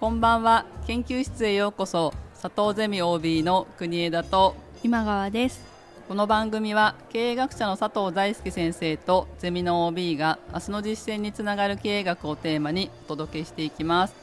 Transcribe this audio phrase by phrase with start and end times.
[0.00, 0.64] こんばんは。
[0.86, 2.14] 研究室へようこそ。
[2.40, 5.60] 佐藤ゼミ OB の国枝と今川です。
[6.08, 14.14] この番組は経営学者の佐藤大輔先生とゼミの OB が明日の実践につながる経営学をテーマにお届けしていきます。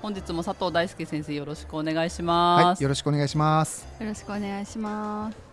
[0.00, 3.88] 本日も佐藤大輔先生よろしくお願いします、はい、よろしくお願いします。
[3.98, 5.43] よろしくお願いします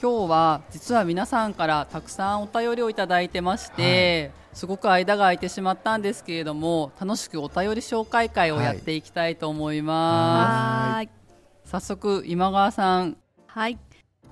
[0.00, 4.56] 今日は実は皆さんからたくさんお便りをいただいてまして、はい。
[4.56, 11.10] すごく間が空いてしまったんですけれども楽しくお便り紹介会をやっていきたいと思います、はい、
[11.64, 13.16] 早速今川さん。
[13.46, 13.78] はい。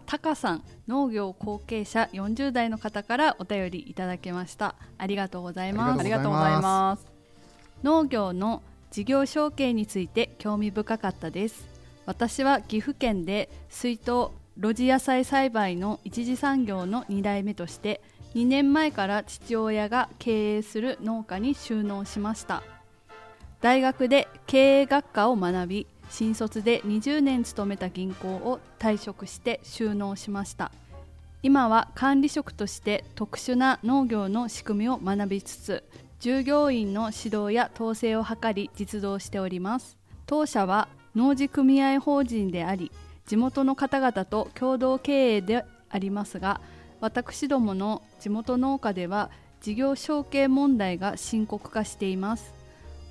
[0.06, 4.74] タカさん農業後継者40代の方からお便りいただきました。
[4.98, 6.00] ありがとうございます。
[6.00, 7.06] ありがとうございます。
[7.82, 11.66] 農業の事業承継について興味深かったです。
[12.04, 18.00] 私は岐阜県で水筒露地野菜栽培の一次産業の2代目として
[18.34, 22.62] 2年前から父親が経営する農家に就農しました。
[23.60, 30.70] 大学で経営学科を学び新卒で20年勤めた銀行を退職して就農しました。
[31.42, 35.84] 今は管理職として特殊な農業の仕組みを学びつつ
[36.20, 39.98] 従業員の指導や統制を図り実動しております。
[40.26, 42.90] 当社は農事組合法人であり
[43.26, 46.60] 地元の方々と共同経営でありますが
[47.00, 49.30] 私どもの地元農家では
[49.60, 52.52] 事業承継問題が深刻化しています。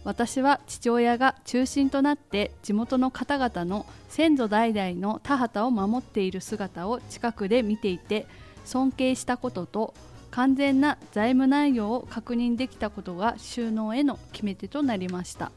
[0.04, 8.28] 私は父親が中心となって地元の方々の先祖代々の田畑を守っている姿を近くで見ていて
[8.66, 9.94] 尊敬したことと
[10.30, 15.52] 完全な財務内容を確認できたことが収納への決め手となりました。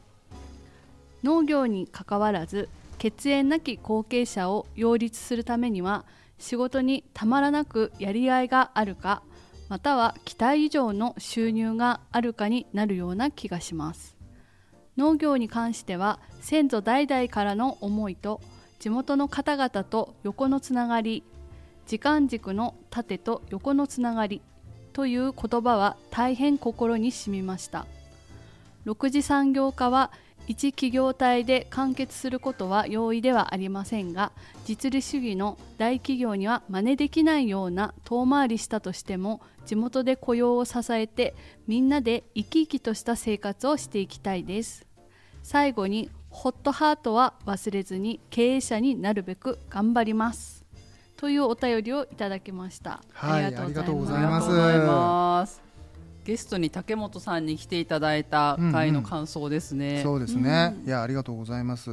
[1.25, 2.69] 農業にかかわらず
[2.99, 6.05] 血縁なき後継者を擁立するためには
[6.39, 9.23] 仕事にたまらなくやりがいがあるか
[9.69, 14.17] または期待以上の収入があるかになるような気がします。
[14.97, 18.41] 農業に関しては先祖代々からの思いと
[18.79, 21.23] 地元の方々と横のつながり
[21.87, 24.41] 時間軸の縦と横のつながり
[24.93, 27.87] という言葉は大変心に染みました。
[28.87, 30.13] 6次産業化は
[30.47, 34.33] 一企業体で完結することは容易ではありませんが
[34.65, 41.35] 実利主義の大企業には真似できないような遠回りしたとしても地元で雇用を支えて
[41.67, 44.87] みんなで生き生きとした生活をしていきたいです。
[45.43, 50.65] 最後にホットハートは忘れずに経営者になるべく頑張ります。
[51.17, 55.66] というお便りをいただきました、はい、ありがとうございます
[56.27, 59.91] ゲストに竹本さんに来ていただいた回の感想ですね。
[59.91, 61.91] うんうん、そうですね、うん、いやありがとうございます。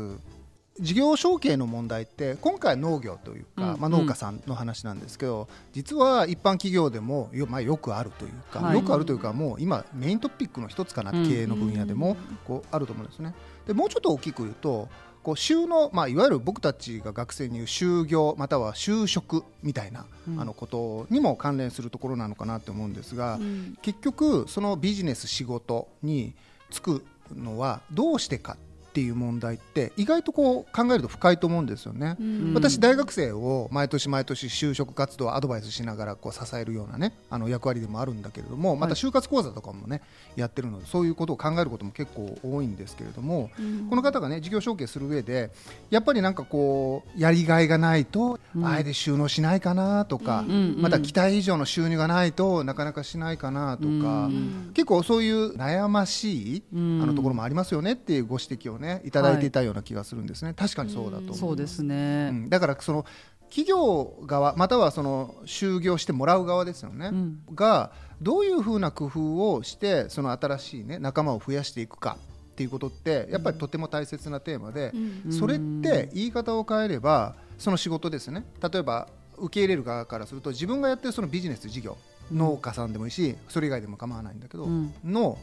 [0.80, 13.36] 事業承継の問題って今回農業というか、うん、まあ、農家さんの話なんですけど、実は一般企業でもよ,、まあ、よくあるというか、はい、よくあるというかもう今メイントピックの一つかな、経営の分野でもこうあると思うんですね。
[13.68, 14.90] でもうちょっと大きく言うと
[15.24, 26.34] こう就農、まあ、いわゆる僕たちが学生に言う就業または就職みたいな、うん、あのことにも関連するところなのかなと思うんですが、うん、結局そのビジネス仕事に
[26.72, 28.58] 就くのはどうしてかっ
[28.94, 40.02] ていう問題って意外とこう考えると深いと思うんですよね、うん、私大学生を毎年毎年就職活動アドバイスしながらこう支えるようなねあの役割でもあるんだけれどもまた就活講座とかもね
[40.36, 45.50] やってるのでそういうことを考えることも結構多いんですけれども、うん、この方がね事業承継する上で
[45.90, 50.44] やっぱりなんかこうやりがいがないと、あえて収納しないかなとか、
[50.78, 54.30] また期待以上の収入がないとなかなかしないかなとか、
[54.74, 63.06] 結構そういう悩ましい、あのところもありますよねっていうご指摘をねねいただいていたような気がするんですね、はい、確かにそうだとそうですね、うん、だからその
[63.50, 72.18] 企業側またはその就業してもらう側ですよね、うん、がどういうふうな工夫をしてその新しい、ね、仲間を増やしていくか。
[72.54, 74.92] っていうことってやっぱりとても大切なテーマで、
[75.26, 78.46] うん、それって言い方を変えればその仕事ですね。
[78.62, 79.08] 例えば
[79.40, 81.98] 受け入れる側からすると自分がやってるそのビジネス事業
[82.32, 84.68] 農家さんでもいいしそれ以外でも構わないんだけど、
[85.04, 85.40] の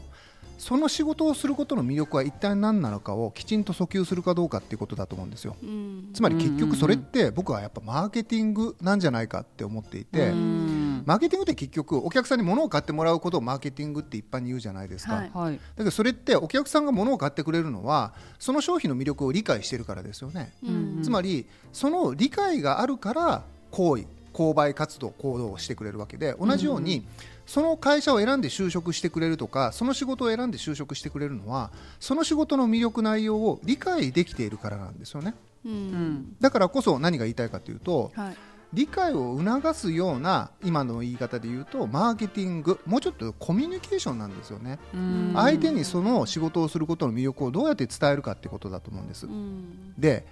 [0.61, 27.05] その仕事をすることの魅力は一体何なのかをきちんと訴求するかどうかっていうことだと思うんですよ、うん、つまり結局それって僕はやっぱマーケティングなんじゃないかって思っていて、うん、マーケティングって結局お客さんに物を買ってもらうことをマーケティングって一般に言うじゃないですか、はい、だけどそれってお客さんが物を買ってくれるのはその商品の魅力を理解してるからですよね、うん、つまりその理解があるから行為購買活動行動をしてくれるわけで同じように、
[27.51, 31.69] その会社を選んで就職してくれるとかその仕事を選んで就職してくれるのは
[31.99, 35.33] その仕事の魅力内容を理解できているからなんですよね、
[35.65, 38.37] うん、だからこそ何が言いたいかというと、はい、
[38.71, 44.79] 理解を促すような今の言い方で言うとマーケティングもうちょっとコミュニケーションなんですよね。
[45.35, 49.27] 相手にその仕事をすることの魅力をどうやって伝えるかってことだと思うんです。
[49.97, 50.25] で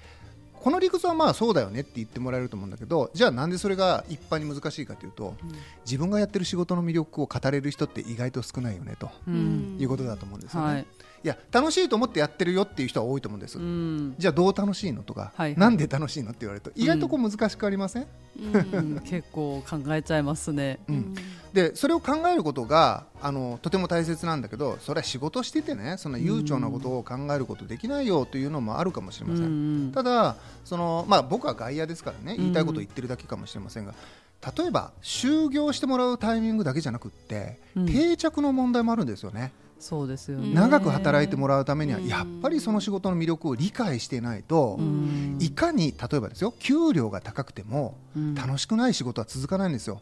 [0.61, 5.51] この理屈はまあそうだよねって言ってもらえると思うんだけどじゃあなんでそれが一般に難しいかというと、うん、
[5.85, 10.67] 自分がやってる仕事の魅力を語れる人って意外と少ないよねと、うん、いうことだと思うんですよね。
[10.67, 10.85] はい。
[11.21, 18.07] いや楽しいと思ってやってるよっていう人は多いと思うんです、うん、じゃあどう楽しいのとか、はいはい、なんで楽しいのって言われると意外とこう難しくありません、
[18.37, 21.15] うん、結構考えちゃいますね、うん、
[21.53, 33.93] でそれを考えることがあのとても大切なんだけどそれは仕事しててねそんな悠長なことを考えることできないよというのもあるかもしれません、ただその、まあ、僕は外野ですからね言いたいことを言ってるだけかもしれませんが、
[34.57, 39.51] 例えば就業してもらうタイミングだけじゃなくって定着の問題もあるんですよね。
[39.79, 40.53] そうですよね。
[40.53, 44.79] 長く働いてもらうためにはやっぱりその仕事の魅力を理解していないと
[45.39, 47.97] いかに例えばですよ給料が高くても
[48.35, 50.01] 楽しくない仕事は続かないんですよ。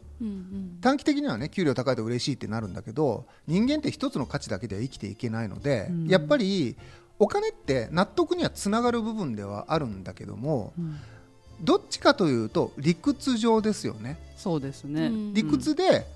[0.80, 6.76] 短期的にはね給料高いと嬉しいってなるんだけど人間って一つの価値だけでは生きていけないのでやっぱり
[7.20, 10.72] お金って納得にはつながる部分ではあるんだけども、
[11.60, 14.18] どっちかというと理屈上ですよね。
[14.36, 15.10] そうですね。
[15.34, 16.06] 理屈で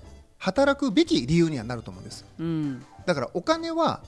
[0.43, 4.01] 働くべき理由にはなると思うんです、うん、だからお金は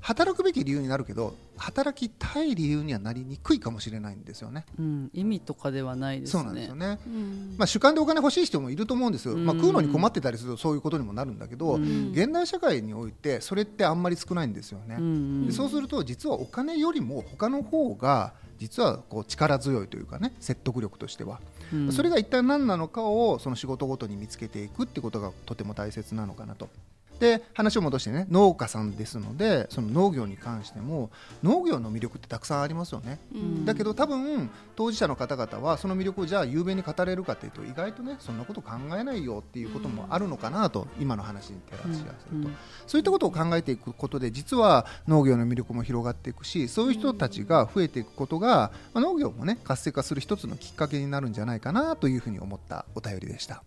[0.00, 14.98] 働くべき理由になるけど働きたい理由にはなりにくいかもしれないんですよね、うん、意味とかではないです、ね、そうなんですよね、うん、まあ、主観でお金欲しい人もいると思うんですよ、まあ、食うのに困ってたりするとそういうことにもなるんだけど、うん、現代社会においてそれってあんまり少ないんですよね、
[15.46, 21.40] でそうすると実はお金よりも他の方が実はこう力強いというかね説得力としては、
[21.72, 26.68] うん、それが一体何なのかをその仕事ごとに見つけていくってことがとても大切なのかなと
[27.18, 31.10] で話を戻してね農家さんですのでその農業に関しても
[31.42, 42.56] 農業の魅力ってたくさんありますよね、うん、だけど多分当事者の方々はその魅力をじゃあ雄弁に語れるかというと意外とねそんなこと考えないよっていうこともあるのかなと、うん、今の話に照らし合わせると、うん、
[42.86, 53.62] そういったことを考えていくことで実は農業の魅力も広がっていくしそういう人たちが増えていくことが、まあ、農業もね活性化する一つのきっかけになるんじゃないかなというふうに思ったお便りでした。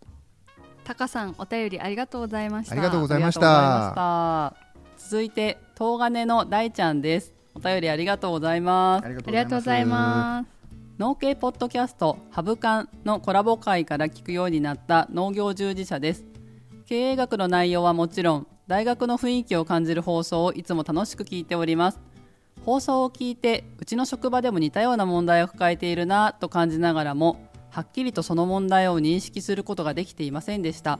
[0.84, 2.74] タカさんお便りありがとうございました。
[2.74, 4.56] ありがとうございました。
[4.98, 7.34] 続いて東金の大ちゃんです。
[7.54, 9.06] お便りありがとうございます。
[9.06, 10.50] ありがとうございます。
[10.98, 16.24] 農系ポッドキャストハブカンのコラボ会から聞くようになった農業従事者です。
[16.86, 22.00] 経営学の内容はもちろん大学の雰囲気を感じる放送をいつも楽しく聞いております。
[22.66, 31.00] 放送を聞いてうちの職場でも似たような問題を抱えているなと感じながらもはっきりとその問題を認識することができていませんでした。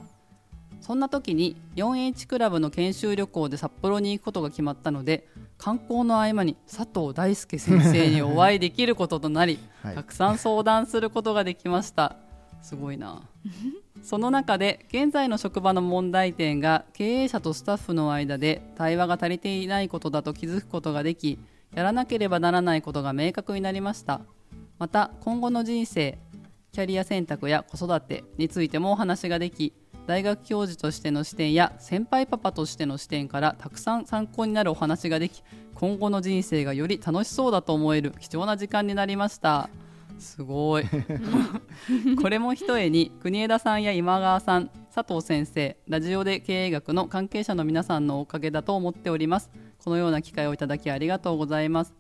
[0.80, 5.28] そんな時に 4H クラブの研修旅行で札幌に行くことが決まったので
[5.60, 12.16] 観光の合間に佐藤大輔先生にお会いできることとなり、 はい、たくさん相談することができました。
[12.62, 13.22] すごいな。
[14.02, 21.38] その中で現在の職場の問題点が経営者とスタッフの間で対話が足りていないことだと気づくことができ
[21.76, 24.22] やらなければならないことが明確になりました。
[24.80, 26.18] また今後の人生
[26.72, 29.74] キャリア選択や子育てについてもお話ができ
[30.08, 35.44] 大学教授としての視点や先輩パパとしての視点からたくさん参考になるお話ができ
[35.76, 39.70] 今後の人生がより楽しそうだと思える貴重な時間になりました。
[40.20, 40.84] すごい。
[42.22, 49.50] これもひとえに国枝さんや今川さん佐藤先生ラジオで経営学の関係者の皆さんのおかげだと思っております。
[49.84, 51.94] このような機会をいただきありがとうございます。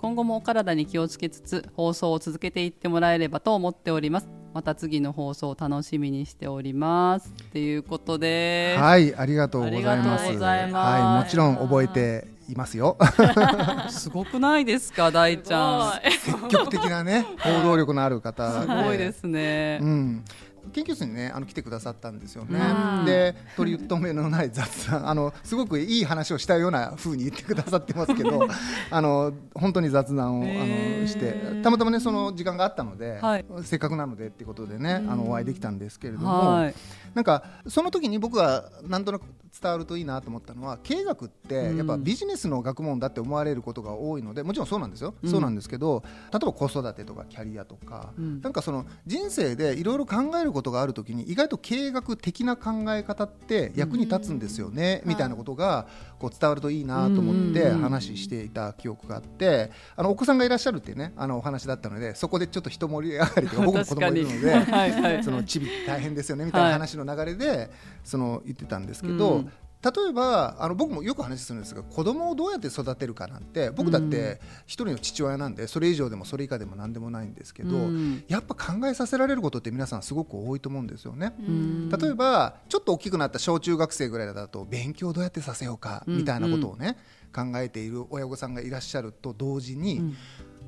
[0.00, 4.30] 今後もお体に気をつけつつ放送を続けていってもらえればと思っております。
[4.54, 7.34] また次の放送を楽しみにしております。
[7.42, 8.76] っていうことで。
[8.78, 10.38] はいありがとうございます。
[10.38, 12.96] はいもちろん覚えていますよ。
[13.90, 16.10] すごくないですか大ちゃん。
[16.18, 18.62] 積極的なね行動力のある方。
[18.62, 20.24] すごいですね、うん
[20.72, 22.60] 研究室にねあの来てくださったんですよね。
[23.04, 25.08] で取り留めのない雑談。
[25.08, 28.46] あのすごくいい話をしたような風に言ってくださってますけど
[28.90, 36.74] あの本当に雑談をあのしてたまたまねその時間があったので、はい、せっかくなのでっていうことでねあのお会いできたんですけれども、はい、
[37.14, 39.24] なんかその時に僕はなんとなく
[39.60, 55.88] 伝わるといいなと思ったのは経営学ってやっぱビジネスの学問だって思われることが多いのでもちろんそうなんですよ、うん、そうなんですけど例えば子育てとかキャリアとか、うん、なんかその人生でいろいろ考えることがある時に意外と経営学的な考え方って役に立つんですよね、うん、みたいなことが
[56.18, 67.70] こう伝わるといいなと思って話していた記憶があってあのお子さんがいらっしゃるっていうねあのお話だったのでそこでちょっと一盛り上がりとか 僕も子供いるのではい、そのちび大変ですよねみたいな話の流れで
[68.04, 69.44] その言ってたんですけど、
[69.82, 81.34] 例えばあの僕もよく話するんですが子供をどうやって育てるかなんて僕だって一人の父親なんでそれ以上でもそれ以下でも何でもないんですけど、うん、やっぱ考えさせられることって皆さんすごく多いと思うんですよね。
[81.38, 86.98] うん、例えばちょっと大きくなった小中学生ぐらいだと勉強どうやってさせようかみたいなことをね、
[87.34, 90.14] 考えている親御さんがいらっしゃると同時に、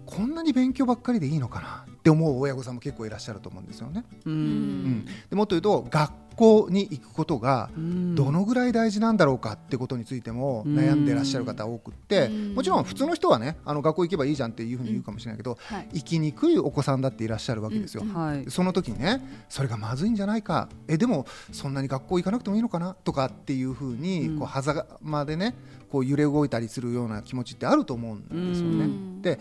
[0.07, 4.05] こんなに勉強ばっかりでいいのかなって思う親御さんも結構いらっしゃると思うんですよね。
[4.27, 18.03] うん、うん、でもっと言うと学校に行くことがどのぐらい大事なんだろうかってことについても悩んでらっしゃる方多くってもちろん普通の人はねあの学校行けばいいじゃんっていうふうに言うかもしれないけど、はい、行きにくいお子さんだっていらっしゃるわけですよ。
[18.13, 20.69] はい、その時にねそれがまずいんじゃないか。
[20.89, 25.55] えでもそんなに学校行かなくてもいいのかなとかっていうふうにこう狭間でね
[25.91, 28.89] こう揺れ動いたりするような気持ちってあると思うんですよね。
[29.21, 29.39] で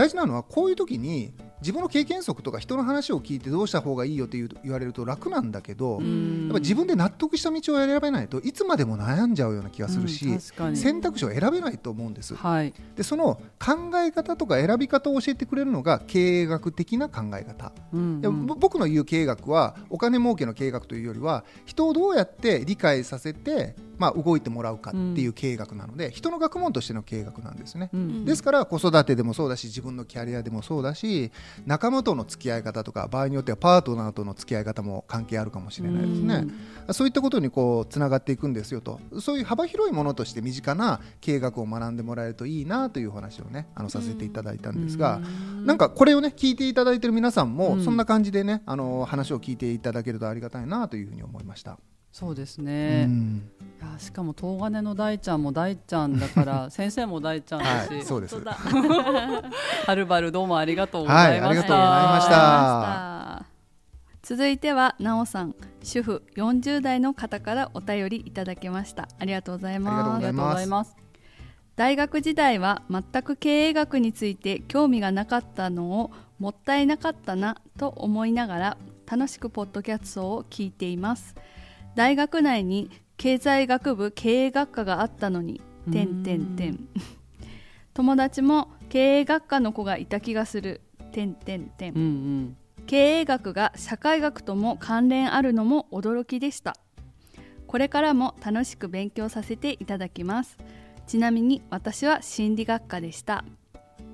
[0.00, 31.30] 大事なのはこういう時に自分の経験則とか人の話を聞いてどうした方がいいよって言われると楽なんだけどやっぱ自分で納得した道を選べないといつまでも悩んじゃうような気がするし、うん、選択肢を選べないと思うんです、はい、でその考え方とか選び方を教えてくれるのが経営学的な考え方、うんうん、僕の言う経営学はお金儲けの経営学というよりは人をどうやって理解させてまあ、動いてもらうかっていう経営学なので、うん、人の学問としての経営学なんですね、うん、ですから子育てでもそうだし自分のキャリアでもそうだし
[31.66, 36.46] 仲間との付き合い方とか場合によってはパートナーとの付き合い方も関係あるかもしれないですね、
[36.88, 39.00] うん、そういったことにこうつながっていくんですよと。
[39.20, 45.20] そういう幅広いものとして身近な経営学を学んでもらえるといいなという話をねあのさせていただいたんですが、う
[45.60, 51.78] ん、なんかこれをね聞いていただいている皆さんもそんな感じでねあの話を聞いていただけるとありがたいなというふうに思いました。
[52.12, 53.50] そうですね、うん、
[53.80, 58.36] いやしかも東金の大ちゃんも大ちゃんだから 先生も大ちゃんだし、はい、そうです。
[58.42, 63.46] はるばるどうもありがとうございました、はい、ありがとうございました。
[64.22, 65.54] 続いてはなおさん。
[65.82, 69.08] 主婦40代の方からお便りいただきました。
[69.18, 70.16] ありがとうございます。
[70.16, 70.96] ありがとうございます。
[71.76, 78.76] 大学時代は全く経営学について興味がなかったのをもったいなかったなと思いながら
[79.10, 81.34] 楽しくポッドキャストを聞いています
[81.94, 85.60] 大学内に経済学部経営学科があったのに。
[85.90, 86.78] 点点点
[87.94, 90.82] 友達も経営学科の子がいた気がする。
[91.12, 92.56] 点点点
[92.86, 96.76] 経営学が社会学とも関連あるのも驚きでした。
[97.66, 100.56] これからも楽しく勉強させていただきます。
[101.06, 103.44] ちなみに私は心理学科でした。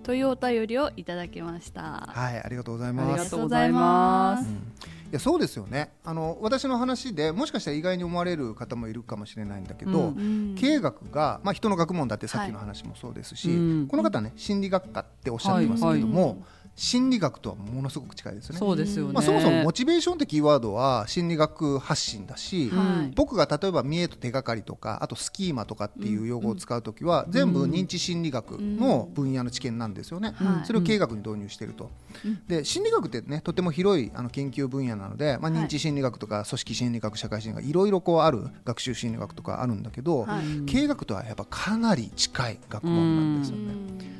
[0.02, 2.06] というお便りをいただきました。
[2.08, 3.12] はいありがとうございます。
[3.12, 5.92] ありがとうございます、うんいやそうですよね。
[6.04, 16.38] あの私の話でもしかしたら意外に思われる方もいるかもしれないんだけど、うん、経営学が、まあ、人の学問だってさっきの話もそうですし、はい、この方ね心理学科っておっしゃってますけども、はいはい
[16.76, 18.58] 心理学とはものすごく近いですね。
[18.58, 19.14] そうですよね。
[19.14, 30.34] まあそもそもモチベーションってキーワードは心理学発信だし、はい、僕が例えば見栄と手がかりとかあとスキーマとかっていう用語を使うときは、うん、全部認知心理学の分野の知見なんですよね。
[30.38, 31.90] うん、それを経営学に導入していると。
[32.24, 43.74] うん、で心理学ってねとても広いあの研究分野なので、まあ認知心理学とか組織心理学社会心理学いろいろこうある学習心理学とかあるんだけど、はい、経営学とはやっぱかなり近い学問なんですよね。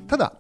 [0.09, 0.33] ただ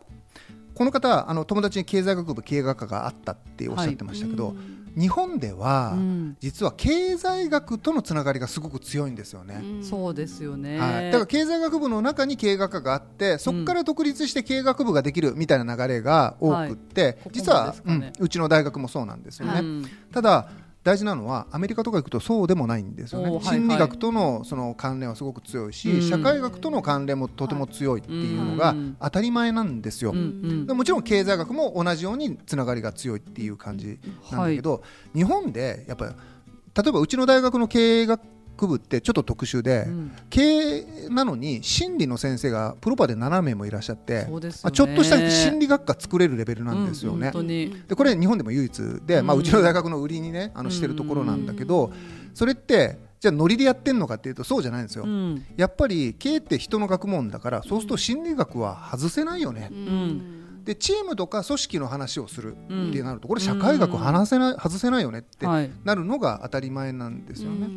[0.76, 9.60] この方あの友達に経済学部経営学科があったっておっしゃってましたけど、はい、日本では、うん、実は経済学とのつながりがすごく強いんですよね。
[9.62, 19.88] うん、そうですよね、はい、だから経済学部の中に経営学科があってそこから独立して経営学部ができるみたいな流れが多くって、はい、実は、ね、うん、うちの大学もそうなんですよね。
[20.12, 20.50] ただ
[20.86, 33.98] 大事なのはアメリカとか行くとそうでもないんですよね、心理学とのその関連はすごく強いし、社会学との関連もとても強いっていうのが当たり前なんですよ、もちろん経済学も同じようにつながりが強いっていう感じ
[34.30, 38.20] なんだけど、日本でやっぱり例えばうちの大学の経営学
[38.56, 47.30] 学部ってちょっと特殊で、うん、経営なのに心理の先生がプロパで7名もいらっしゃって、ね、まあ、ちょっとした心理学科作れるレベルなんですよね。
[47.34, 51.92] うん、でこれ日本でも唯一で、まあ、うちの大学の売りにねあのしてるところなんだけど、
[52.34, 67.68] それってじゃあノリでやってんのかっていうとそうじゃないんですよ、うん、やっぱり経営って人の学問だからそうすると心理学は外せないよね、うん、でチームとか組織の話をするってなると、これ社会学話せない、外せないよねってなるのが当たり前なんですよね。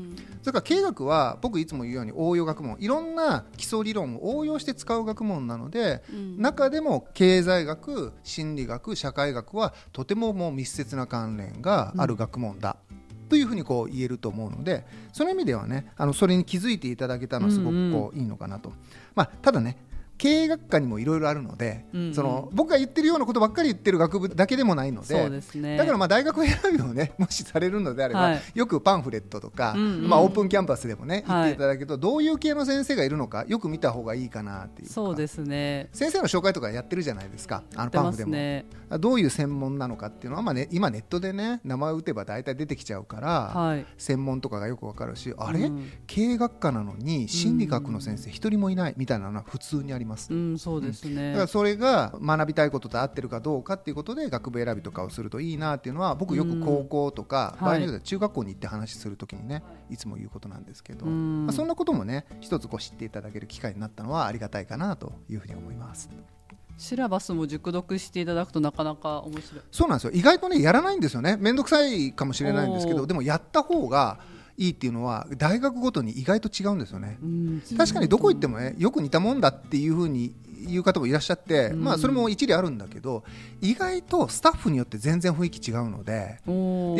[0.41, 2.77] それから経営学は僕いつも言うように応用学問。
[2.79, 6.01] いろんな基礎理論を応用して使う学問なので、
[6.37, 12.77] 中でも経済学心理学社会学はとてももう密接な関連がある学問だ。
[13.29, 18.73] というふうにこう言えると思うのでその意味ではねあのそれに気づいていただけたのはすごくこういいのかなと、
[19.13, 19.77] まあ、ただね
[20.19, 22.13] 経営学科にもいろいろあるので、うんうん。
[22.13, 25.77] その僕が言ってるようなことばっかり言ってる学部だけでもないのでそうですね。
[25.77, 28.41] だからまあ大学選びをね もしされるのであれば、はい。
[28.53, 34.93] よくパンフレットとか、うんうんまあ、オープンキャンパスでもね言はいっていただけると、どういう系の先生がいるのかよく見た方がいいかなっていうか。
[34.93, 38.65] そうですね先生の紹介とかやってるじゃないですかあのパンフでも、すね。
[38.99, 43.85] どういう専門なのかっていうのは、まあね、今ネットでね名前を打てば大体出てきちゃうから、はい。
[43.97, 45.89] 専門とかがよくわかるしあれ、うん。
[46.07, 51.31] 経営学科なのに心理学の先生一人もいないみたいなのは普通にあります、うんそうですね。
[51.31, 60.59] だからそれが学びたいことと合ってるかどうかっていうことで学部選びとかをするといいなっていうのは僕よく高校とか、うん場合によっては中学校に行って話するときにねいつも言うことなん。
[60.69, 66.09] ですけど、うんまあ、そんなこともね一つこう知っていただける機会になったのはありがたいかなというふうに思います。
[66.77, 69.61] シラバスも熟読していただくとなかなか面白い。
[69.69, 70.11] そうなんですよ。
[70.13, 71.35] 意外とねやらないんですよね。
[71.37, 74.19] 面倒くさいかもしれないんですけどでもやった方が
[74.59, 77.17] いいっていうのは大学ごとに意外と違うんですよね。
[77.23, 80.35] うん確かにどこ行ってもねよく似たもんだっていうふうに
[80.67, 81.83] 言う方もいらっしゃって、うん。
[81.83, 83.23] まあそれも一理あるんだけど
[83.61, 86.39] 意外とスタッフによって全然雰囲気違うので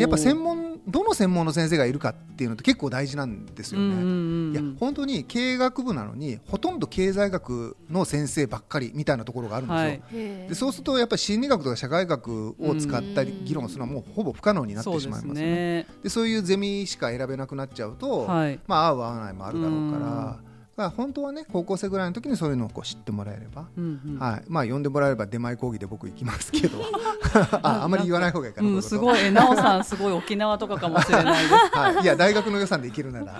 [0.00, 3.86] やっぱ専門どの専門の先生がいるかっていうのって結構大事なんですよね。
[3.86, 4.06] うんうんう
[4.48, 9.88] んいや本当に経営学部なのにほとんど経済学の先生ばっかりみたいなところがあるんですよ。
[9.88, 10.48] はい。
[10.48, 13.44] でそうするとやっぱり心理学とか社会学を使ったりうん。
[13.44, 15.42] 議論するのはもうほぼ不可能になってしまいますよね。
[15.42, 15.86] ね。
[16.02, 18.58] でそういうゼミしか選べなくなっちゃうと、はい。
[18.66, 20.38] まあ合う合わないもあるだろうから、
[20.80, 24.18] うんだから本当はね高校生ぐらいの時にそういうのをこう知ってもらえれば、うんうん。
[24.18, 24.42] はい。
[24.48, 26.78] まあ呼んでもらえれば出前講義で僕行きますけど。
[27.62, 28.88] ああんまり言わない方がいいかな、うん、こういうこと。
[28.88, 33.34] すごい、えなおさん、すごい沖縄とかかもしれないではい、いや大学の予算で行けるなら。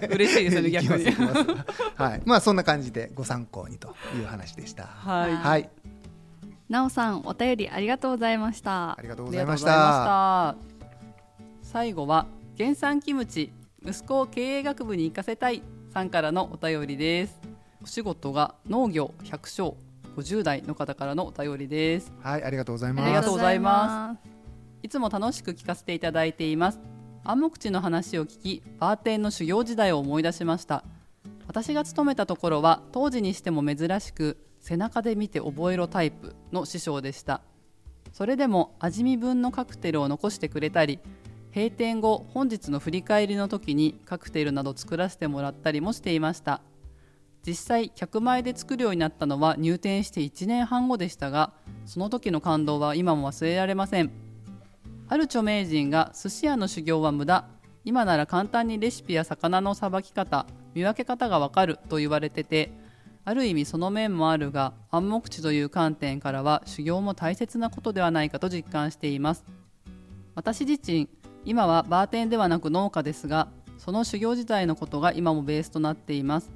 [0.00, 0.06] す。
[0.10, 1.04] 嬉しいですよね、逆に。
[1.94, 2.22] はい。
[2.24, 4.84] まあそんな感じでご参考にという話でした。
[4.84, 5.68] はい、はい。
[6.70, 8.92] なおさんお便りありがとうございました。
[8.92, 10.56] ありがとうあございました。
[11.62, 13.52] 最後は原産キムチ
[13.84, 15.62] 息子を経営学部に行かせたい
[15.96, 17.40] さんからのお便りです。
[17.82, 19.78] お仕事が農業百姓
[20.14, 22.12] 50代の方からのお便りです。
[22.20, 23.08] はいありがとうございあます。
[23.08, 24.28] りがとうございます。
[24.82, 26.80] いつも楽しく聞かせていただいています。
[27.24, 30.84] 暗黙知の話を聞きバーテンの修行時代を思い出しました。
[31.46, 37.40] 私が勤めたところは当時にしても珍しく背中で見て覚えろタイプの師匠でした。
[38.12, 40.98] それでも味見分のカクテルを残してくれたり
[41.56, 46.60] 閉店後本日の振り返りの時にカクテルなど作らせてもらったりもしていました。
[47.46, 51.54] 実際客前で作るようになったのは入店して1年半後でしたが
[51.86, 54.10] その時の感動は今も忘れられません。
[55.08, 57.46] ある著名人が寿司屋の修行は無駄。
[57.86, 62.70] 今なら簡単にレシピや魚のさばき方見分け方がわかると言われてて
[63.24, 69.46] ある意味その面もあるが暗黙知という観点からは修行も大切なことではないかと実感しています。
[70.36, 71.08] 私自身
[71.46, 76.50] 今はバーテンではなく農家ですがその修行時代のことが今もベースとなっています。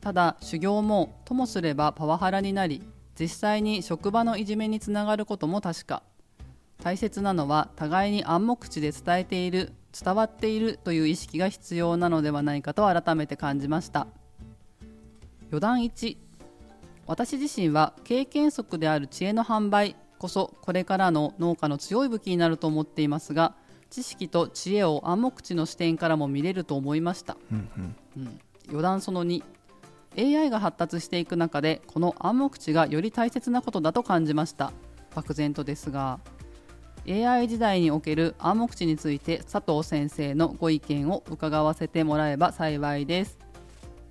[0.00, 2.82] ただ修行もともすればパワハラになり
[3.18, 6.04] 実際に職場のいじめにつながることも確か。
[6.82, 14.06] 大切なのは互いに暗黙知で伝えている伝わっているという意識が必要なのではないかと改めて感じました。
[15.50, 16.16] 余談1
[17.06, 23.54] 私自身は経験則である知恵の販売こそこれからの農家の強い武器になると思っていますが
[23.92, 27.96] 知識と知恵を暗黙知の視点からも見れると思いました、うんうん。
[28.16, 29.42] うん、余談その2
[30.16, 34.72] AI が発達していく中でこの暗黙知がより大切なことだと感じました。
[35.14, 36.20] 漠然とですが。
[37.08, 43.38] AI 時代における暗黙知について佐藤先生のご意見を伺わせてもらえば幸いです。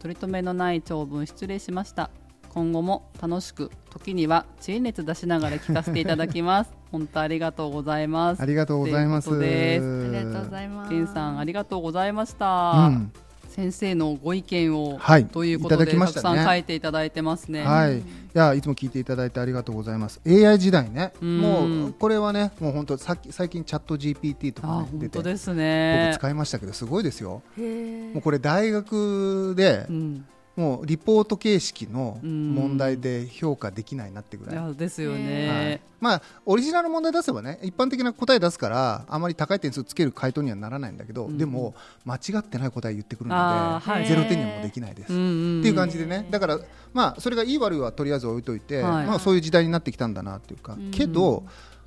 [0.01, 2.09] 取り留めのない長文失礼しました
[2.53, 6.71] 今後も楽しく時には知恵熱出しながら聞かせていただきます。
[6.91, 8.41] 本当ありがとうございます。
[8.41, 9.29] ありがとうございます。
[9.29, 10.89] ということですありがとうございます。
[10.89, 13.11] ケンさんありがとうございました、うん。
[13.47, 15.25] 先生のご意見を、はい。
[15.25, 16.23] ということでいただきましたね。
[16.23, 17.63] たくさん書いていただいてますね。
[17.63, 20.19] はい、いやいつも聞いていただいてありがとうございます。
[20.27, 21.37] AI 時代ね、うん。
[21.39, 26.11] もうこれはね、もう本当さっき最近チャット GPT とか、あね、出て、本当です僕ね。
[26.15, 27.43] 使いましたけどすごいですよ。
[27.57, 30.25] へもうこれ大学でうん、
[30.61, 32.53] もうリポート形式のうん。
[32.53, 34.55] 問題で評価できないなってぐいらい。
[34.55, 35.19] やですよはい。
[35.23, 35.81] ね。
[35.99, 41.73] まあオリジナル問題出せばね一般的な答え出すからあまり高い点数つける回答にはならないんだけど、うんでも
[42.05, 44.07] 間違ってない答え言ってくるので、はい。
[44.07, 45.13] ゼロ点にはもうできないです。
[45.13, 46.27] うんうんっていう感じでね。
[46.29, 46.59] だから
[46.93, 49.05] まあそれがいい悪いはとりあえず置いといて、はい。
[49.07, 50.91] まあそういう時代になってきたんだなっていうか、うん。
[50.91, 51.43] けど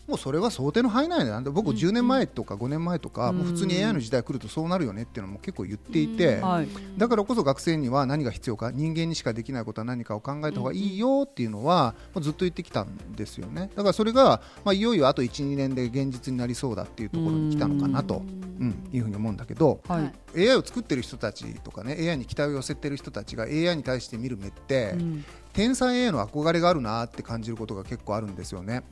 [0.06, 3.38] もうそれは想定の範囲内なんで僕10年前とか5年前とか、うん。
[3.38, 6.68] もう普通に AI の時代来るとそうなるよねっていうのも結構言っていて、はい。
[6.98, 13.70] だからこそ学生には何が必要か人間にしかできないことは何かを考えた方がいいよっていうのは、もうずっと言ってきたんですよね。
[13.74, 18.22] だからそれが、まあ、いよいよあと12年で現実になりそうだっていうところに来たのかなと、
[18.60, 20.02] うん、いうふうに思うんだけど、はい。
[20.02, 28.82] はい AI を作ってる人たちとかね AI に期待を寄せてる人たちが AI に対して見る目って、うん天才への憧れがあるなって感じることが結構あるんですよね。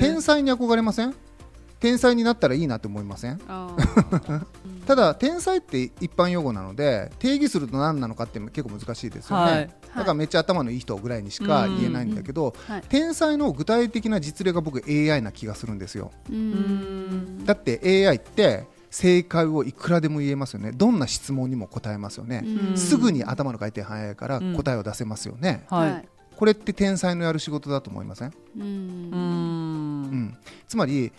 [0.00, 1.14] 天才に憧れません？
[1.78, 3.38] 天才になったらいいなって思いません？
[4.86, 9.70] ただ天才って一般用語なので定義すると何なのかって結構難しいですよね、はい。
[9.96, 12.82] だからめっちゃ頭のいい人ぐらいにしか言えないんだけど、はい。
[12.88, 16.12] 天才の具体的な実例が僕 AI な気がするんですよ。
[16.30, 17.44] うん。
[17.44, 18.64] だって AI って
[18.96, 20.72] 正解をいくらでも言えますよね。
[20.72, 22.76] どんな質問にも答えますよね、うん。
[22.78, 26.08] すぐに頭の回転早いから答えを出せますよね、はい。
[26.34, 28.64] これって天才のやる仕事だと思いません、ううん。
[28.64, 30.02] うん。
[30.28, 31.12] ん、つまり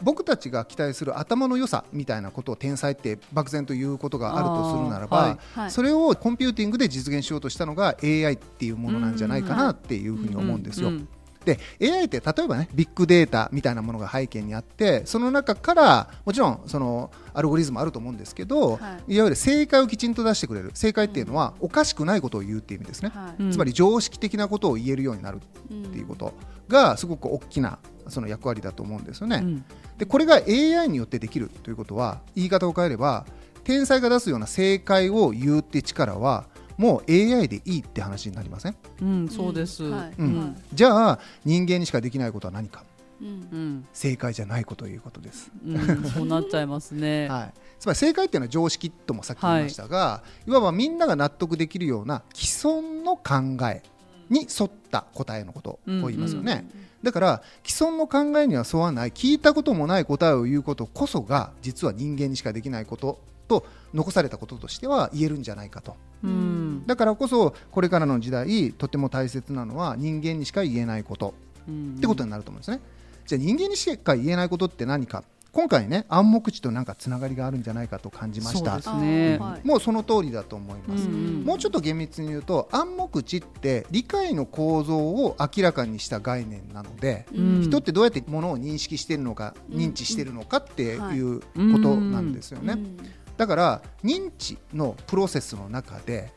[0.00, 5.38] 僕たちが期待する頭の良さみたいなことを天才って漠然と言うことがあるとするならば、はい。
[5.58, 5.70] はい。
[5.72, 10.90] それをコンピューティングで実現しようとしたのが AI っていうものなんじゃないかなっていうふうに思うんですよ。
[10.90, 11.08] うん
[11.44, 18.78] で AI って例えばねビッグデータみたいなものが背景にあってその中からもちろんそのアルゴリズムあると思うんですけど、、は
[19.08, 19.18] い。
[19.18, 20.70] わゆる正解をきちんと出してくれる。
[20.72, 23.42] 正解っていうのはおかしくないことを言うっていう意味ですね、はい。
[23.42, 23.52] うん。
[23.52, 26.32] つまり常識的なことを言えるようになるっていうこと
[26.68, 27.78] がすごく大きな
[28.08, 29.38] その役割だと思うんですよね。
[29.38, 29.64] うん。
[29.98, 33.26] でこれが AI によってできるということは言い方を変えれば
[33.64, 39.84] 天才が出すような正解を言うって力はもう AI でいいって話になりません、うんそうです。
[39.84, 40.40] はいうん。
[40.40, 40.54] はい。
[40.72, 42.84] じゃあ人間にしかできないことは何か？
[43.20, 43.28] うん。
[43.28, 47.28] うん正解じゃないことということです、うんそうなっちゃいますね。
[47.30, 53.82] はい、つまり正解っていうのは常識ともさっき言いましたが、い、わばみんなが納得できるような既存の考え
[54.28, 56.66] に沿った答えのことを言いますよね、
[57.02, 65.96] だから既存の考えには沿わない聞いたこともない答えを言うことこそが実は人間にしかできないことと残されたこととしては言えるんじゃないかと。
[66.22, 66.86] うん。
[66.86, 71.34] だからこそこれからの時代とても大切なのは人間にしか言えないこと。
[71.68, 71.94] うん。
[71.98, 72.80] ってことになると思うんですね。
[73.26, 75.24] じゃあ人間にしか言えないことって何か。
[75.52, 78.82] 今回ね暗黙知となんかつながりがあるんじゃないかと感じました。
[78.82, 79.38] そうですね。
[79.40, 79.60] あーはい。
[79.64, 87.62] もうその通りだと思います、うんもうちょっと厳密に言うと暗黙知って理解の構造を明らかにした概念なので、うん。
[87.62, 89.78] 人ってどうやってものを認識しているのか、うん。
[89.78, 91.82] 認知しているのかっていうこはい。
[91.82, 92.96] となんですよね、うん
[93.36, 96.32] だから認知のプロセスの中で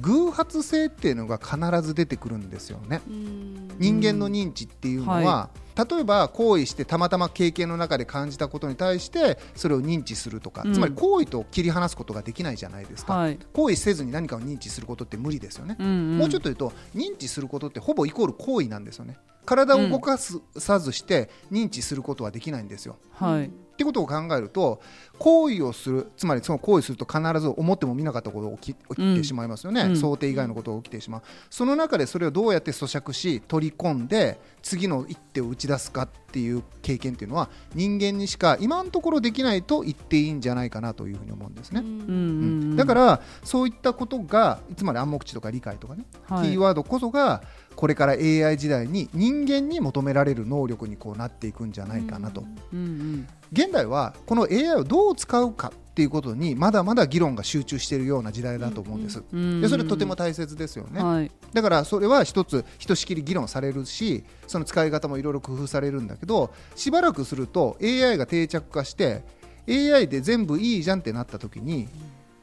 [0.00, 3.00] 偶発性っていうのが必ず出てくるんですよね。
[3.08, 3.68] うん。
[3.78, 5.50] 人間の認知っていうのは、は
[5.90, 10.74] 例えば行為してたまたま経験の中で感じたことに対してそれを認知するとか、うん。
[10.74, 13.38] つまり行為と切り離すことができないじゃないですか、はい。
[13.52, 16.18] 行為せずに何かを認知することって無理ですよね、うん。
[16.18, 19.16] もうちょっと言うと認知することってほぼイコール行為なんですよね。
[19.44, 24.80] 体を動かすさずして認知することはできないんですよ、はいってことを考えると
[25.20, 29.96] 行為をするつまりその行為すると必ず思っても見なかったことが起き起きてしまいますよね、うん。
[29.96, 31.22] 想定以外のことが起きてしまう。
[31.48, 41.86] その中でそれをどうやって咀嚼し取り込んで次の一手を打ち出すかっていう経験っていうのは人間にしか今のところできないと言っていいんじゃないかなというふうに思うんですね、うん。
[41.86, 41.92] うん。
[41.92, 42.76] ううんん。
[42.76, 46.50] だからそういったことがつまり暗黙知とか理解とかね、はい。
[46.50, 47.42] キーワードこそが
[47.78, 53.28] これから AI 時代に人間に求められる能力にこうなっていくんじゃないかなと、うんうん。
[53.52, 61.30] 現代はこの AI をどう使うかっていうことにまだまだ議論が集中しているような時代だと思うんです、うんでそれとても大切ですよね、はい。
[61.52, 69.22] だからそれは一つひとしきり議論されるしその使い方もいろいろ工夫されるんだけどしばらくすると AI が定着化して
[69.68, 71.86] AI で全部いいじゃんってなった時に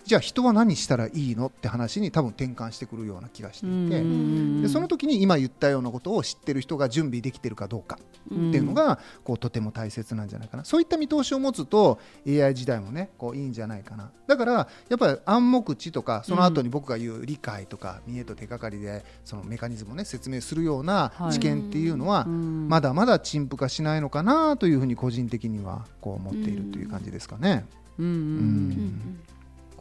[0.06, 4.62] じゃあ人は何したらいいのって話に多分転換してくるような気がしていて、うん。
[4.62, 10.66] でその時に今言ったようなことを知ってる人が準備できてるかどうかっていうのがこうとても大切なんじゃないかな。
[10.66, 14.12] そういった見通しを持つと AI 時代もねこういいんじゃないかな。
[14.28, 14.54] だから
[14.90, 21.34] やっぱり暗黙知とかその後に僕が言う理解とか見栄と手がかりでそのメカニズムをね説明するようなはい。
[21.34, 22.68] 知見っていうのはうん。
[22.70, 27.66] まだまだ陳腐化しないのかなというふうに個人的にはこう思っているという感じですかね。
[27.98, 28.06] うん。
[28.06, 28.12] うん。
[28.12, 28.20] うん。
[28.20, 29.20] うん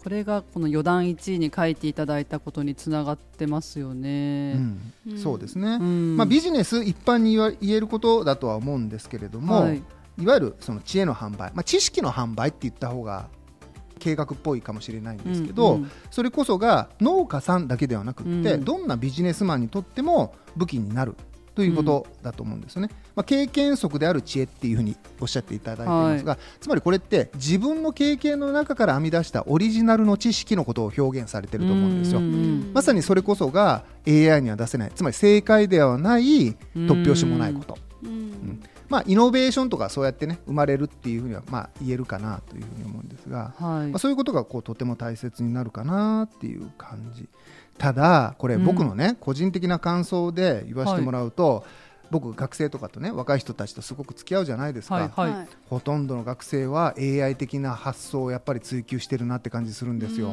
[0.05, 4.53] これがこの余談1位に書いていただいたことにつながってますようね。
[4.53, 5.19] んうん。
[5.19, 6.17] そうですね、うん。
[6.19, 9.83] まあ、ビジネス一般に言えることだとは思うんですけれども、はい。
[10.21, 13.29] いわゆるその知恵の販売、まあ、知識の販売って言った方が
[13.99, 15.90] 計画っぽいかもしれないんですけど、うんうん。
[16.11, 18.64] それこそが農家さんだけではなくって、うん。
[18.64, 21.17] どんなビジネスマンにとっても武器になる
[21.55, 32.21] ということだと思うんですよね、まあ、経験則である知恵っていうふうにおっしゃっていただいていますが、つまりこれって自分の経験の中から編み出したオリジナルの知識のことを表現されてると思うんですよ。
[32.21, 34.93] うんまさにそれこそが AI には出せない。
[34.95, 38.61] つまり正解ではない突拍子もないこと、うん。
[38.88, 43.90] まあ、イノベーションとかそうやってね生まれるっていうふうにはまあ言えるかなというふうに思うんですが、はい。
[43.90, 47.29] まあ、そういうことがこうとても大切になるかなっていう感じ
[47.78, 48.64] ただこれうん。
[48.64, 51.64] 僕のね、個人的な感想で言わせてもらうと、
[52.11, 55.31] 僕学生とかとね若い人たちとすごく付き合うじゃないですか、はいはい。
[55.33, 60.33] はいほとんどの学生は AI 的な発想をやっぱり追求してるなって感じするんですよ。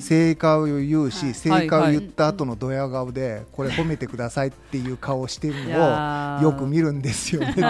[0.00, 1.34] 正解を言うし、はい。
[1.34, 7.60] 正解を言った後のドヤ顔で、これ褒めてくださいっていう顔をしてるいのをよく見るんですよねと。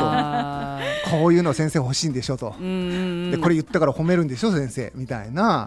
[1.10, 2.54] こういうの先生欲しいんでしょと。
[2.58, 5.66] でこれ言ったから褒めるんでしょ先生みたいな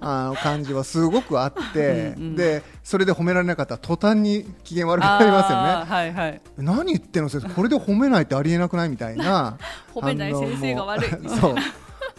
[0.00, 2.14] あの感じはすごくあって。
[2.16, 5.90] うんうんでそれで褒められなかったら途端に機嫌悪くなりますよね。
[5.90, 9.58] はいはい何言ってんの先生これで褒めないってありえなくないみたいな。
[9.94, 11.10] 褒めない先生が悪い。
[11.28, 11.54] そう。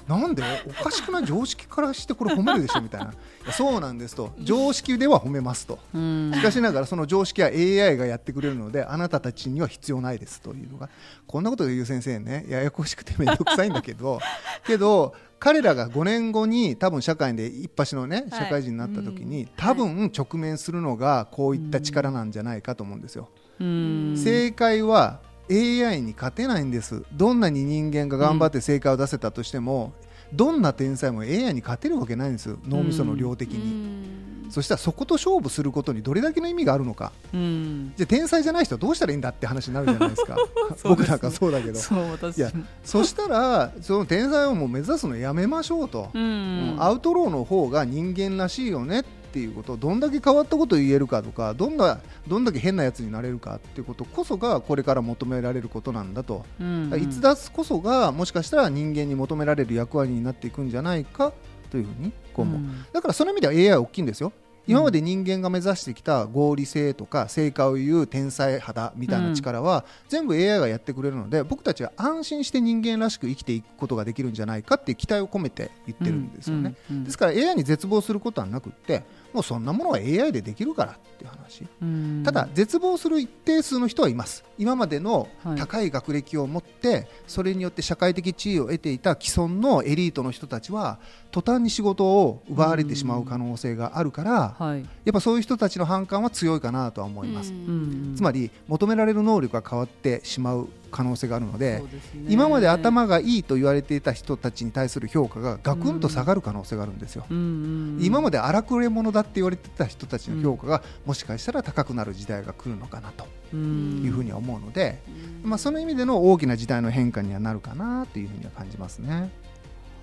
[0.07, 0.43] なんで？
[0.79, 3.13] おかしくない常識からしてこれ褒めるでしょみたいな。
[3.51, 4.31] そうなんですと。
[4.39, 5.79] 常識では褒めますと。
[5.95, 6.31] うん。
[6.35, 10.89] しかしながらその常識は AI がやってくれるのであなたたちには必要ないですというのが。
[11.25, 14.19] こんなことを言う先生ねややこしくて面倒くさいんだけど。
[14.67, 18.39] けど彼らが5年後に多分社会で一発のねはい。
[18.41, 23.29] 社会人になった時に、多分直面するのがこういった力なんじゃないかと思うんですよ。
[23.39, 27.03] うん正解は AI に勝てないんです。
[27.13, 29.93] どんなに人間が頑張って正解を出せたとしても、
[30.33, 32.57] どんな天才も AI に勝てるわけないんです。
[32.67, 37.11] 脳みその量的に、そしたらそこと勝負することにどれだけの意味があるのか。
[37.33, 37.93] うん。
[37.95, 40.35] じゃあ天才じゃない人はどうしたらいいんだって話になるじゃないですか。
[40.71, 40.89] ですね。
[40.89, 41.79] 僕なんかそうだけど。
[41.79, 42.51] そう私いや
[42.83, 46.75] そしたらその天才をもう目指すのやめましょうと、うん。
[46.79, 61.33] アウトローの方が人間らしいよねっていうことどんだけ変わったことを言えるかとかどんなどんだけ変なやつになれるかっていうことこそがこれから求められることなんだと、うん逸脱こそがもしかしたら人間に求められる役割になっていくんじゃないか
[61.69, 62.85] というふうにこう思う、うん。
[62.93, 64.31] だからその意味では AI は大きいんですよ。
[64.67, 79.03] 今まで人間が目指してきた合理性とか正解を言う天才肌みたいな力は全部 AI がやってくれるので僕たちは安心して人間らしく生きていくことができるんじゃないかっていう期待を込めて言ってるんですよね、うんうんですから AI に絶望することはなくって
[79.35, 81.63] もうそんなものは AI でできるからっていう話。
[81.81, 82.23] うん。
[82.23, 84.45] ただ絶望する一定数の人はいます。
[84.57, 85.57] 今までのはい。
[85.57, 90.99] 高い学歴を持ってそれによって社会的地位を得ていた既存のエリートの人たちは
[91.31, 94.79] 途端に仕事を奪われてしまう可能性があるからはい。
[94.79, 98.13] やっぱそういう人たちの反感は強いかなとは思います、うん。
[98.15, 101.81] つまり求められる能力が変わってしまう可能性があるので
[102.13, 102.25] ね。
[102.29, 114.03] 今まで頭がいいと言われていた人たちに対する評価がガクンと下がる可能性があるんですよ、うんうん今まで荒くれ者だって言われてた人たちの評価がもしかしたら高くなる時代が来るのかなとうん。
[114.03, 115.01] いうふうには思うので、
[115.43, 119.29] まあ、その意味での大きな時代の変化にはなるかなというふうには感じますね。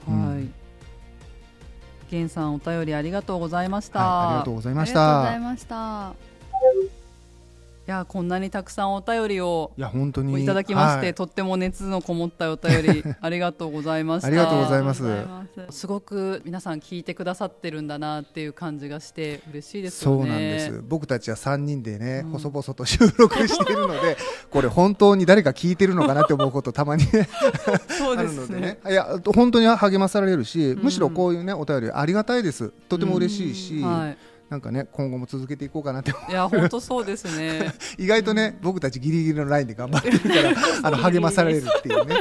[0.08, 0.18] うはい。
[0.40, 0.54] ん。
[2.10, 5.40] 源さんお便りありがとうございました、はい、ありがとうございましありがとうございた。
[5.40, 6.91] ました。
[7.84, 10.40] いやこんなにたくさんお便りをいや本当に。
[10.40, 11.14] いただきまして、はい。
[11.14, 14.28] とっても熱のこもったお便り ありがとうございました。
[14.28, 15.04] ありがとうございます。
[15.04, 15.78] ありがとうございます。
[15.80, 20.22] すごく皆さん聞いてくださってるんだなっていう感じがして嬉しいですよね。
[20.22, 20.84] そうなんです。
[20.88, 22.30] 僕たちは3人でね、うん。
[22.30, 24.16] 細々と収録しているので
[24.50, 27.28] これ本当に誰か聞いてるのかなって思うことたまにね
[27.88, 28.60] そうあるのですね。
[28.60, 30.78] でねいや本当に励まされるし、ん。
[30.78, 32.68] むしろこういうねお便りありがたいです。
[32.88, 36.10] とても嬉しいし、はいなんかね今後も続けていこうかなって。
[36.10, 37.72] いや本当そうですね。
[37.96, 40.52] 意外とね、僕たちギリギリのラインで頑張ってるから
[40.88, 42.16] あの励まされるっていうね、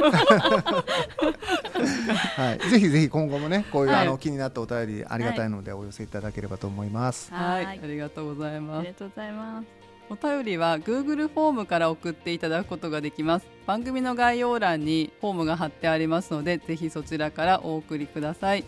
[2.36, 4.06] はい、ぜひぜひ今後もねこういう、はい。
[4.06, 7.30] あの気になったお便りありがたいのでお寄せいただければと思います。
[7.34, 7.66] はい。
[7.66, 7.80] はい。
[7.84, 8.86] ありがとうございあます。
[8.86, 9.66] りがとうございます。
[10.08, 13.46] お便りは Google フォームから送っていただくことができます。
[13.66, 18.64] 番組の概要欄にフォームが貼ってありますのでぜひそちらからお送りください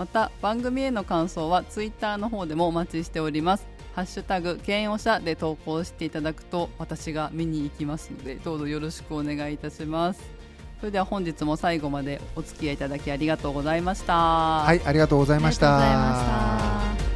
[0.00, 3.66] また番組への感想は Twitter の方でもお待ちしております。
[3.94, 10.22] ハッシュタグ剣おしゃで投稿していただくと私が見に行きますのでどうぞよろしくお願いいたします。
[10.78, 14.14] それでは本日も最後までお付き合いいただきありがとうございました。
[14.14, 15.76] はい、ありがとうございました。
[15.76, 17.09] ありがとうございました